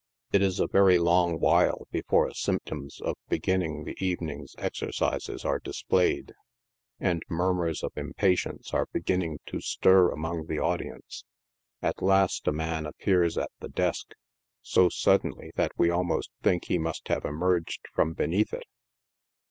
It 0.31 0.41
is 0.41 0.59
a 0.59 0.65
very 0.65 0.97
long 0.97 1.39
while 1.39 1.87
before 1.91 2.33
symptoms 2.33 2.99
of 3.01 3.13
beginning 3.29 3.83
the 3.83 3.95
evening's 4.03 4.55
exercises 4.57 5.45
are 5.45 5.59
displayed, 5.59 6.33
and 6.99 7.21
murmurs 7.29 7.83
of 7.83 7.91
impatience 7.95 8.73
are 8.73 8.87
beginning 8.91 9.37
to 9.45 9.61
stir 9.61 10.09
among 10.09 10.47
the 10.47 10.57
audi 10.57 10.87
ence. 10.87 11.23
At 11.83 12.01
last 12.01 12.47
a 12.47 12.51
man 12.51 12.87
appears 12.87 13.37
at 13.37 13.51
the 13.59 13.69
desk, 13.69 14.13
so 14.63 14.89
suddenly 14.89 15.51
that 15.55 15.73
we 15.77 15.91
al 15.91 16.03
most 16.03 16.31
think 16.41 16.65
he 16.65 16.79
must 16.79 17.07
have 17.09 17.23
emerged 17.23 17.81
from 17.93 18.13
beneath 18.13 18.53
it. 18.55 18.65